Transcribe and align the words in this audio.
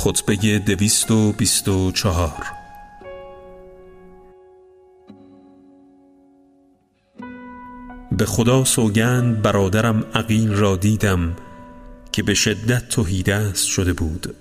خطبه 0.00 0.58
دویست 0.58 1.10
و 1.10 1.32
بیست 1.32 1.68
و 1.68 1.92
چهار. 1.92 2.46
به 8.12 8.26
خدا 8.26 8.64
سوگند 8.64 9.42
برادرم 9.42 10.04
عقیل 10.14 10.52
را 10.52 10.76
دیدم 10.76 11.36
که 12.12 12.22
به 12.22 12.34
شدت 12.34 12.88
توهیدست 12.88 13.66
شده 13.66 13.92
بود 13.92 14.34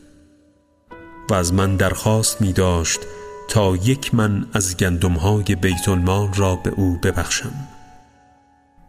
و 1.30 1.34
از 1.34 1.54
من 1.54 1.76
درخواست 1.76 2.42
می 2.42 2.54
داشت 2.54 3.00
تا 3.50 3.76
یک 3.76 4.16
من 4.16 4.46
از 4.54 4.78
گندمهای 4.78 5.56
بیت 5.56 5.90
المال 5.90 6.34
را 6.34 6.56
به 6.56 6.70
او 6.70 7.00
ببخشم 7.04 7.54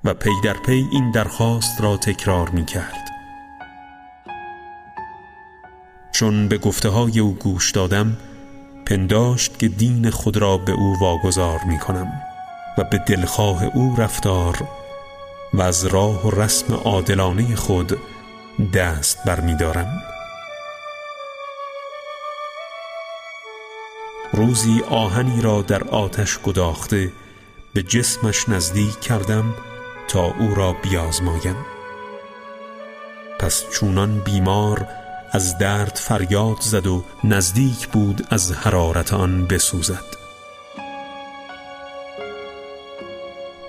و 0.05 0.14
پی 0.14 0.30
در 0.45 0.56
پی 0.66 0.84
این 0.92 1.10
درخواست 1.10 1.80
را 1.80 1.96
تکرار 1.96 2.48
می 2.48 2.64
کرد. 2.64 3.09
چون 6.20 6.48
به 6.48 6.59
گفته 6.59 6.88
های 6.88 7.20
او 7.20 7.34
گوش 7.34 7.70
دادم 7.70 8.16
پنداشت 8.87 9.59
که 9.59 9.69
دین 9.69 10.11
خود 10.11 10.37
را 10.37 10.59
به 10.59 10.73
او 10.73 10.97
واگذار 11.01 11.61
می 11.66 11.78
کنم 11.78 12.12
و 12.78 12.84
به 12.84 12.98
دلخواه 12.98 13.65
او 13.65 13.97
رفتار 13.98 14.69
و 15.55 15.62
از 15.62 15.87
راه 15.87 16.27
و 16.27 16.41
رسم 16.41 16.75
عادلانه 16.75 17.56
خود 17.56 17.98
دست 18.75 19.25
برمی 19.25 19.55
دارم 19.55 20.02
روزی 24.33 24.83
آهنی 24.91 25.41
را 25.42 25.62
در 25.62 25.84
آتش 25.84 26.39
گداخته 26.39 27.12
به 27.75 27.83
جسمش 27.83 28.48
نزدیک 28.48 29.00
کردم 29.00 29.55
تا 30.09 30.25
او 30.25 30.55
را 30.55 30.73
بیازمایم. 30.73 31.56
پس 33.39 33.64
چونان 33.72 34.19
بیمار 34.19 34.87
از 35.33 35.59
درد 35.59 35.97
فریاد 35.97 36.61
زد 36.61 36.86
و 36.86 37.05
نزدیک 37.25 37.89
بود 37.89 38.27
از 38.31 38.53
حرارت 38.53 39.12
آن 39.12 39.47
بسوزد. 39.47 40.05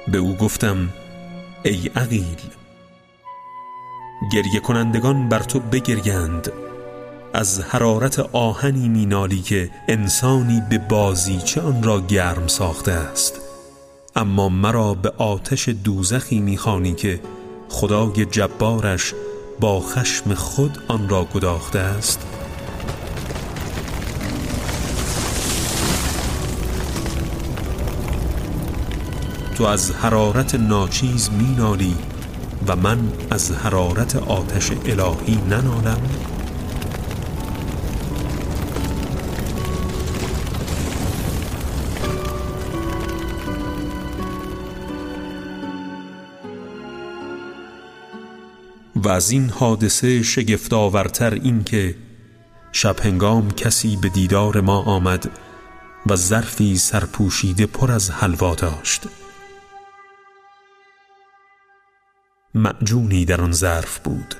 به 0.08 0.18
او 0.18 0.36
گفتم 0.36 0.90
ای 1.64 1.90
عقیل 1.96 2.38
گریه 4.34 4.60
کنندگان 4.60 5.30
بر 5.30 5.40
تو 5.40 5.60
بگریند. 5.60 6.52
از 7.34 7.60
حرارت 7.60 8.20
آهنی 8.20 8.90
مینالی 8.90 9.42
که 9.42 9.70
انسانی 9.88 10.62
به 10.70 10.78
بازیچه 10.78 11.62
آن 11.62 11.84
را 11.84 12.02
گرم 12.02 12.48
ساخته 12.48 12.92
است. 12.92 13.42
اما 14.16 14.50
مرا 14.50 14.94
به 14.94 15.14
آتش 15.18 15.70
دوزخی 15.70 16.40
می‌خوانی 16.40 16.94
که 16.94 17.20
خدای 17.70 18.26
جبارش 18.26 19.14
با 19.62 19.80
خشم 19.80 20.34
خود 20.34 20.78
آن 20.88 21.10
را 21.10 21.28
گداخته 21.34 21.80
است. 21.80 22.20
تو 29.56 29.64
از 29.64 29.92
حرارت 29.92 30.56
ناچیز 30.56 31.30
مینالی 31.32 31.96
و 32.68 32.76
من 32.76 33.00
از 33.32 33.52
حرارت 33.52 34.16
آتش 34.16 34.72
الهی 34.72 35.36
ننالم. 35.50 36.31
و 49.04 49.10
از 49.10 49.32
این 49.32 49.50
حادثه 49.50 50.24
شگفتآورتر 50.24 51.34
این 51.34 51.64
که 51.64 51.96
شب 52.72 53.00
هنگام 53.00 53.52
کسی 53.52 53.96
به 53.96 54.10
دیدار 54.10 54.62
ما 54.62 54.82
آمد 54.82 55.32
و 56.06 56.16
ظرفی 56.16 56.78
سرپوشیده 56.78 57.66
پر 57.66 57.92
از 57.92 58.12
حلوا 58.12 58.56
داشت. 58.56 59.02
معجونی 62.56 63.26
در 63.26 63.42
آن 63.42 63.52
ظرف 63.52 64.00
بود. 64.00 64.36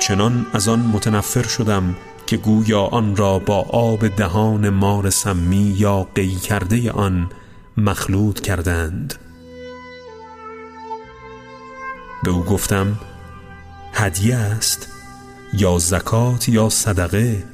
چنان 0.00 0.46
از 0.52 0.68
آن 0.68 0.80
متنفر 0.80 1.42
شدم 1.42 1.96
که 2.26 2.36
گویا 2.36 2.82
آن 2.82 3.16
را 3.16 3.38
با 3.38 3.60
آب 3.60 4.08
دهان 4.08 4.68
مار 4.68 5.10
سمی 5.10 5.74
یا 5.78 6.08
قی 6.14 6.34
کرده 6.34 6.90
آن 6.90 7.30
مخلوط 7.76 8.40
کردند. 8.40 9.14
به 12.22 12.30
او 12.30 12.44
گفتم 12.44 12.98
هدیه 14.00 14.36
است 14.36 14.88
یا 15.52 15.78
زکات 15.78 16.48
یا 16.48 16.68
صدقه 16.68 17.44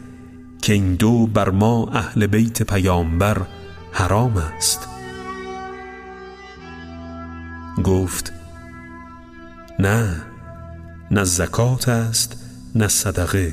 که 0.62 0.72
این 0.72 0.94
دو 0.94 1.26
بر 1.26 1.50
ما 1.50 1.88
اهل 1.92 2.26
بیت 2.26 2.62
پیامبر 2.62 3.46
حرام 3.92 4.36
است. 4.36 4.88
گفت 7.84 8.32
نه 9.78 10.22
نه 11.10 11.24
زکات 11.24 11.88
است 11.88 12.36
نه 12.74 12.88
صدقه 12.88 13.52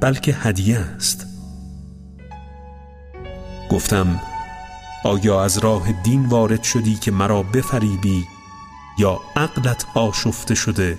بلکه 0.00 0.34
هدیه 0.34 0.78
است. 0.78 1.26
گفتم 3.70 4.20
آیا 5.04 5.44
از 5.44 5.58
راه 5.58 5.92
دین 5.92 6.26
وارد 6.26 6.62
شدی 6.62 6.94
که 6.94 7.10
مرا 7.10 7.42
بفریبی 7.42 8.24
یا 8.98 9.20
عقلت 9.36 9.86
آشفته 9.94 10.54
شده 10.54 10.98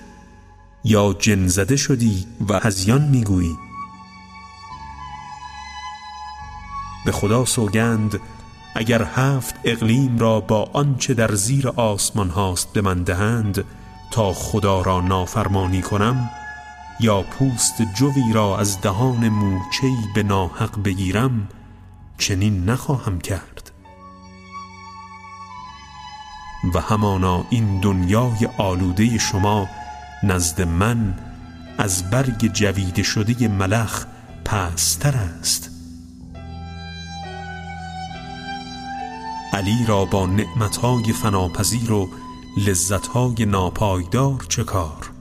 یا 0.84 1.14
جن 1.20 1.48
زده 1.48 1.76
شدی 1.76 2.26
و 2.50 2.60
هزیان 2.60 3.02
می‌گویی؟ 3.02 3.58
به 7.06 7.12
خدا 7.12 7.46
سوگند 7.46 8.20
اگر 8.76 9.04
هفت 9.04 9.56
اقلیم 9.64 10.20
را 10.20 10.40
با 10.40 10.70
آنچه 10.74 11.14
در 11.14 11.36
زیر 11.36 11.68
آسمان 11.70 12.30
هاست 12.30 12.74
به 12.74 12.82
من 12.82 13.04
دهند 13.04 13.64
تا 14.12 14.34
خدا 14.34 14.82
را 14.82 15.02
نافرمانی 15.02 15.82
کنم 15.82 16.30
یا 17.00 17.22
پوست 17.22 17.82
جوی 17.96 18.34
را 18.34 18.60
از 18.60 18.82
دهان 18.82 19.30
موچهی 19.30 19.98
به 20.16 20.24
ناحق 20.24 20.84
بگیرم 20.84 21.48
چنین 22.18 22.70
نخواهم 22.70 23.20
کرد. 23.20 23.72
و 26.74 26.80
همانا 26.80 27.46
این 27.50 27.80
دنیای 27.80 28.50
آلوده 28.58 29.18
شما 29.18 29.68
نزد 30.24 30.62
من 30.62 31.14
از 31.78 32.10
برگ 32.10 32.52
جوید 32.54 33.02
شده 33.02 33.48
ملخ 33.48 34.06
پستر 34.46 35.18
است. 35.18 35.70
علی 39.54 39.86
را 39.88 40.06
با 40.06 40.26
نعمتهای 40.26 41.14
فناپذیر 41.14 41.92
و 41.92 42.10
لذتهای 42.58 43.46
ناپایدار 43.46 44.46
چه 44.50 44.64
کار؟ 44.64 45.12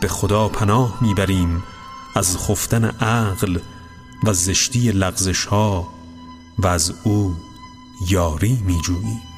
به 0.00 0.08
خدا 0.08 0.48
پناه 0.48 0.98
می‌بریم 1.00 1.62
از 2.14 2.38
خفتن 2.38 2.84
عقل 2.84 3.58
و 4.24 4.32
زشتی 4.32 4.92
لغزش 4.92 5.44
ها 5.44 5.88
و 6.58 6.66
از 6.66 6.94
او 7.04 7.36
یاری 8.08 8.62
میجوییم. 8.66 9.33